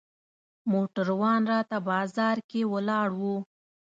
[0.71, 3.21] موټروان راته بازار کې ولاړ و.